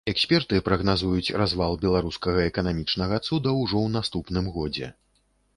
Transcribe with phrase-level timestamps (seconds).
[0.11, 4.93] Эксперты прагназуюць развал беларускага эканамічнага цуда ўжо ў наступным годзе.